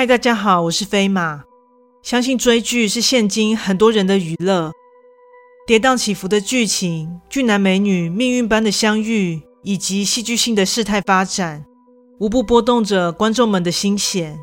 [0.00, 1.44] 嗨，大家好，我是飞马。
[2.02, 4.72] 相信追剧是现今很多人的娱乐，
[5.66, 11.66] 跌宕起伏的剧情、俊男美女命运般的相遇，以及戏剧性的事态发展，
[12.18, 14.38] 无不拨动着观众们的心弦。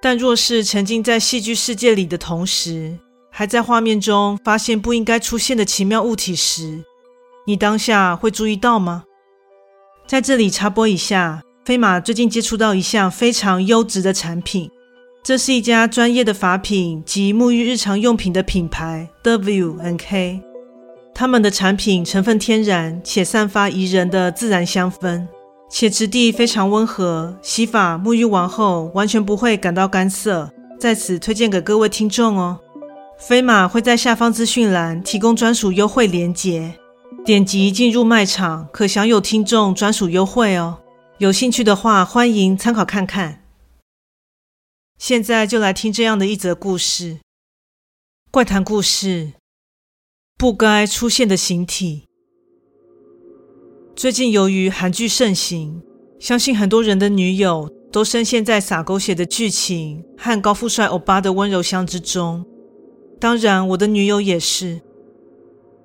[0.00, 2.96] 但若是沉浸在戏剧世界里的同时，
[3.32, 6.84] 还在画面中发现不应该出现的奇妙物体时，
[7.48, 9.02] 你当下会注意到吗？
[10.06, 14.70] 在这里插播一下，飞马最近接触到一项非常优质的产品，
[15.22, 20.42] 这是一家专业的发品及沐浴日常用品的品牌 W N K。
[21.14, 25.26] 他们的产品成分天然且散发宜人的自然香氛，
[25.70, 30.50] 且质地非常温和，洗发沐浴完后完全不会感到干涩。
[30.78, 32.60] 在此推荐给各位听众哦。
[33.18, 36.74] 飞马会在下方资讯栏提供专属优惠链接。
[37.24, 40.80] 点击进入卖场，可享有听众专属优惠哦。
[41.18, 43.44] 有兴趣的话，欢迎参考看看。
[44.98, 47.20] 现在就来听这样的一则故事：
[48.32, 49.34] 怪谈故事，
[50.36, 52.06] 不该出现的形体。
[53.94, 55.80] 最近由于韩剧盛行，
[56.18, 62.44] 相信很多人的女友都深陷在洒狗血的剧情和高富帅欧巴的温柔乡之中。
[63.20, 64.80] 当然，我的女友也是。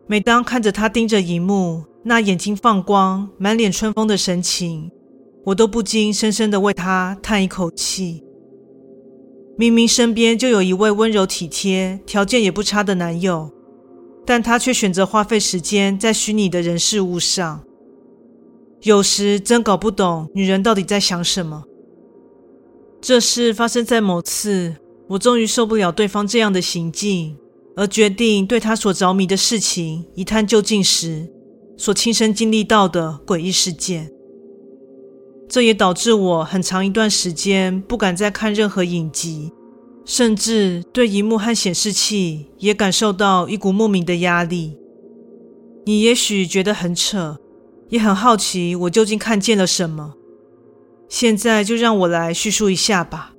[0.08, 4.90] 每当看着他盯着荧幕，那眼睛放光、满脸春风的神情，
[5.50, 8.24] 我都不禁深深的为他叹一口气。
[9.58, 13.52] 明明身边就有一位温柔体贴、条件也不差的男友，
[14.26, 17.64] 但他却选择花费时间在虚拟的人事物上。
[18.84, 21.64] 有时真搞不懂女人到底在想什么。
[23.02, 24.76] 这事发生在某次，
[25.10, 27.38] 我终于受不了对方这样的行径。
[27.76, 31.32] 而决定对他所着迷的事情一探究竟时，
[31.78, 34.12] 所亲身经历到的诡异事件，
[35.50, 39.52] 这也导致我很长一段时间不敢再看任何影集，
[40.06, 44.78] 甚至对荧幕和显示器也感受到一股莫名的压力。
[45.86, 47.40] 你也许觉得很扯，
[47.90, 50.14] 也很好奇我究竟看见了什么。
[51.08, 53.34] 现在就让我来叙述一下吧。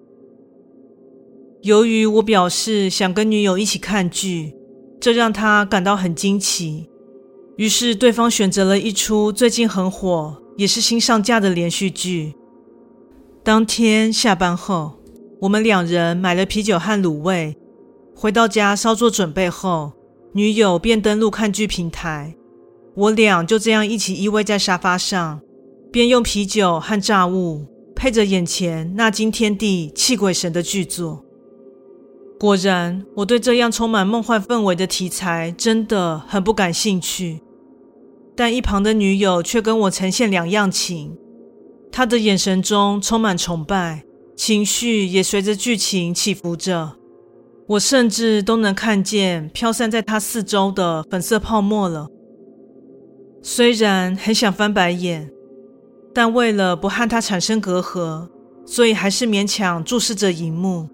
[1.63, 4.53] 由于我表示想跟女友一起看剧，
[5.01, 6.89] 这让她感到很惊奇。
[7.57, 12.34] 于是对方选择了一出最近很火，也是新上架的连续剧。
[13.43, 14.99] 当天下班后，
[15.41, 17.56] 我们两人买了啤酒和卤味，
[18.15, 19.93] 回到家稍作准备后，
[20.34, 22.34] 女友便登录看剧平台。
[22.94, 25.41] 我俩就这样一起依偎在沙发上，
[25.91, 31.25] 边用啤酒和炸物配着眼前那惊天地泣鬼神的剧作。
[32.39, 37.41] 果然，我对这样充满梦幻氛围的题材真的很不感兴趣。
[38.41, 41.15] 但一旁的女友却跟我呈现两样情，
[41.93, 44.03] 她的眼神中充满崇拜，
[44.34, 46.97] 情绪也随着剧情起伏着。
[47.69, 52.09] 我甚至都能看见飘散在她四周的粉色泡沫了。
[53.43, 55.31] 虽然很想翻白眼，
[56.15, 58.27] 但为了不和她产生隔阂，
[58.65, 60.89] 所以还是勉强注视着荧幕。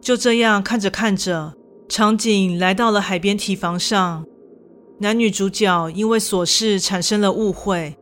[0.00, 1.54] 就这样看着看着，
[1.88, 4.24] 场景来到了海边堤防上。
[4.98, 7.96] 男女主角因为琐事产生了误会，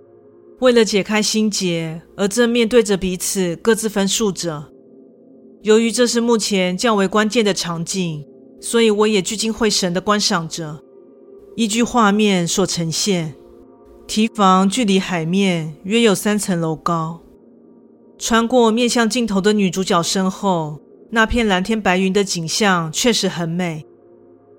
[0.60, 4.70] 为了解开心结，而正面对着彼此各自分诉着。
[5.62, 8.24] 由于这是目前较为关键的场景，
[8.60, 10.80] 所以我也聚精会神地观赏着。
[11.56, 13.34] 依据画面所呈现，
[14.06, 17.20] 提防距离海面约有三层楼高。
[18.18, 20.80] 穿过面向镜头的女主角身后。
[21.10, 23.86] 那片蓝天白云的景象确实很美，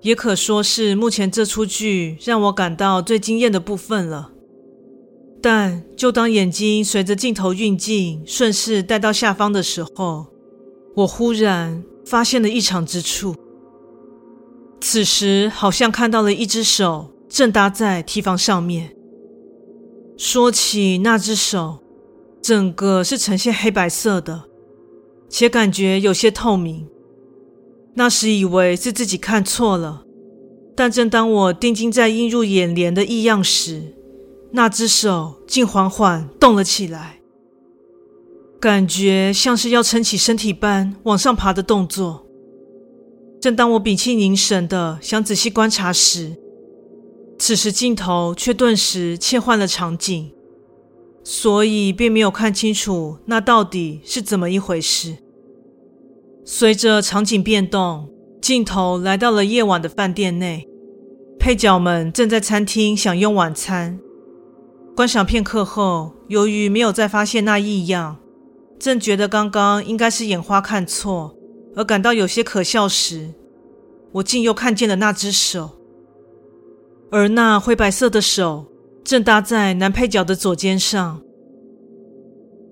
[0.02, 4.32] 也可说是目前这出剧让我感到最惊艳的部分了。
[5.42, 10.26] 但就当眼睛随着镜头运镜顺势带到下方的时候，
[10.96, 13.34] 我忽然发现了异常之处。
[14.80, 18.94] 此时好像看到了一只手正搭在堤防上面。
[20.16, 21.78] 说起那只手，
[22.40, 24.44] 整个是呈现黑白色的。
[25.28, 26.86] 且感觉有些透明，
[27.98, 30.04] 那时以为是自己看错了，
[30.76, 33.94] 但正当我定睛在映入眼帘的异样时，
[34.52, 37.20] 那只手竟缓缓动了起来，
[38.60, 42.26] 感觉像是要撑起身体般往上爬的动作。
[43.40, 46.36] 正当我屏气凝神的想仔细观察时，
[47.38, 50.30] 此时镜头却顿时切换了场景。
[51.28, 55.16] 所以并没有看清楚那到底是怎么一回事。
[56.48, 58.08] 随着场景变动，
[58.40, 60.64] 镜头来到了夜晚的饭店内，
[61.40, 63.98] 配角们正在餐厅享用晚餐。
[64.94, 68.18] 观赏片刻后，由于没有再发现那异样，
[68.78, 71.36] 正觉得刚刚应该是眼花看错，
[71.74, 73.34] 而感到有些可笑时，
[74.12, 75.70] 我竟又看见了那只手，
[77.10, 78.66] 而那灰白色的手
[79.02, 81.20] 正搭在男配角的左肩上。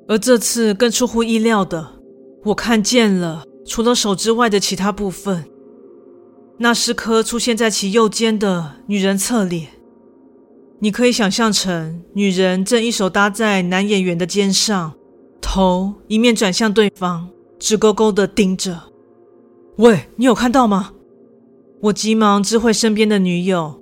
[0.06, 1.94] 而这次更出乎意料的，
[2.44, 5.44] 我看见了除了手之外的其他部分，
[6.58, 9.68] 那是颗出现在其右肩的女人侧脸。
[10.80, 14.92] 你可以想象成女人正一手搭在男演员的肩上，
[15.40, 17.28] 头一面转向对方，
[17.58, 18.78] 直勾勾的盯着。
[19.76, 20.92] 喂，你有看到吗？
[21.80, 23.80] 我急忙知会身边的女友。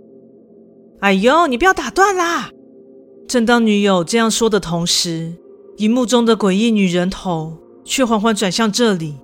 [1.00, 2.50] 哎呦，你不要打断啦！
[3.26, 5.34] 正当女友这样说的同时，
[5.78, 9.16] 荧幕中的诡异女人头却缓缓转向这里，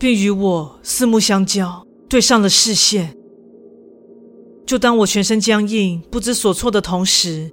[0.00, 3.14] 并与我四目相交，对上了视线。
[4.64, 7.52] 就当我全身僵硬、不知所措的同时，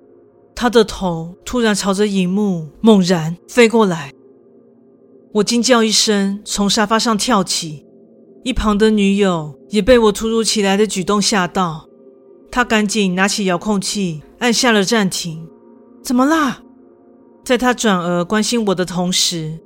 [0.55, 4.13] 他的头突然朝着荧幕猛然飞过来。
[5.33, 7.85] 我惊叫一声，从沙发上跳起。
[8.45, 11.85] 一旁的女友也被我突如其来的举动吓到，
[12.49, 15.45] 她赶紧拿起遥控器，按下了暂停。
[16.01, 16.61] 怎么啦？
[17.43, 19.59] 在她转而关心我的同时，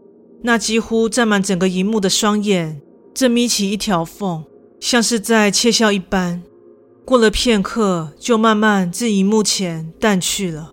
[0.44, 2.82] 那几乎占满整个荧幕的双眼
[3.14, 4.44] 正眯起一条缝，
[4.80, 6.42] 像是在窃笑一般。
[7.06, 10.72] 过了片刻，就慢慢自荧幕前淡去了。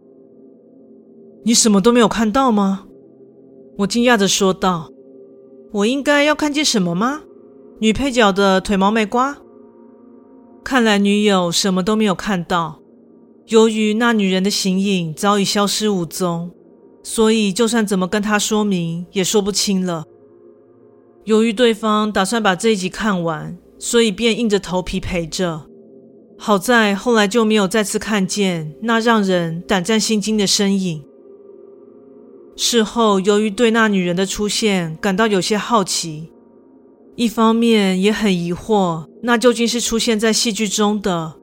[1.44, 2.85] 你什么都没有看到吗？
[3.79, 4.91] 我惊讶地说道。
[5.73, 7.23] 我应该要看见什么吗？
[7.81, 9.37] 女配角的腿毛没刮？
[10.65, 12.81] 看来女友什么都没有看到。
[13.47, 16.50] 由于那女人的形影早已消失无踪，
[17.02, 20.04] 所以就算怎么跟他说明，也说不清了。
[21.24, 25.66] 由于对方打算把这一集看完，所以便硬着头皮陪着。
[26.38, 31.04] 好在后来就没有再次看见那让人胆战心惊的身影。
[32.56, 36.32] 事后，由于对那女人的出现感到有些好奇，
[37.16, 41.34] 一方面也很疑惑，那究竟是出现在戏剧中的，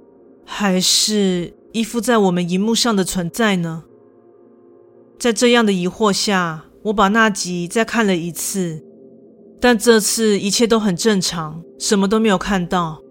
[0.45, 3.83] 还是依附在我们荧幕上的存在呢？
[5.17, 8.83] 在这样的疑惑下，我把那集再看了一次，
[9.59, 13.01] 但这次一切都很正常，什么都没有看到。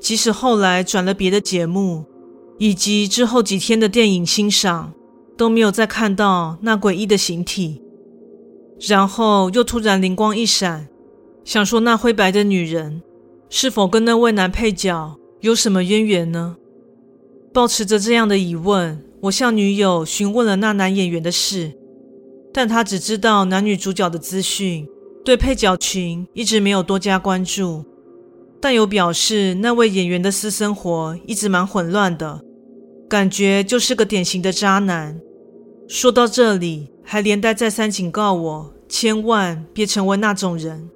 [0.00, 2.04] 即使后来转了别的节目，
[2.58, 4.92] 以及之后几天的电影欣赏，
[5.36, 7.80] 都没有再看到那诡异的形体。
[8.80, 10.88] 然后又突然灵光一闪，
[11.44, 13.00] 想说那灰白的女人
[13.48, 16.56] 是否跟那位男配角有什么渊源呢？
[17.52, 21.72] 抱持着这样的疑问，我向女友询问了那男演员的事，
[22.52, 24.88] 但他只知道男女主角的资讯，
[25.22, 27.84] 对配角群一直没有多加关注。
[28.58, 32.40] 但有表示，那位演员的私生活一直蛮混乱的，
[33.08, 35.20] 感觉就是个典型的渣男。
[35.88, 40.88] 说到这里，还连带再三警告我，千万别成为那种人。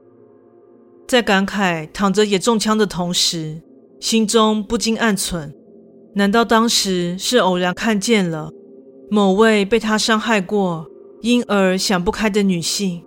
[1.07, 3.61] 在感慨躺着也中枪的同时，
[4.01, 5.53] 心中不禁暗忖：
[6.17, 8.51] 难道当时是偶然看见了
[9.11, 10.87] 某位被他伤害过，
[11.21, 13.05] 因而想不开的女性，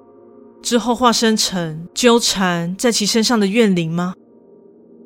[0.61, 4.13] 之后化身成纠缠在其身上的怨灵吗？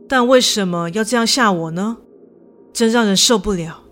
[0.10, 1.96] 但为什么要这样吓我呢？
[2.74, 3.84] 真让人受不了。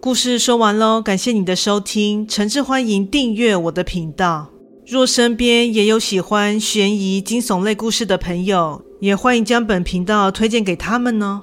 [0.00, 4.50] 故事说完喽，感谢你的收听，诚挚欢迎订阅我的频道。
[4.86, 11.42] 若身边也有喜欢悬疑惊悚类故事的朋友，也欢迎将本频道推荐给他们呢。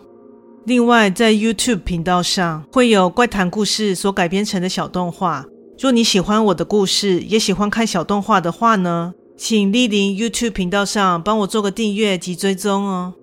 [0.65, 5.45] 另外，在 YouTube 频道上会有怪谈故事所改编成的小动画。
[5.79, 13.13] 若你喜欢我的故事，也喜欢看小动画的话呢，请莅临 YouTube 频道上帮我做个订阅及追踪哦，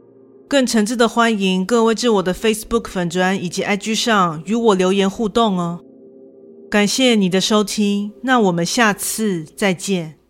[0.49, 5.81] 更诚挚的欢迎各位至我的 Facebook 粉专以及 IG 上与我留言互动哦。
[6.71, 10.22] 感谢你的收听，那我们下次再见。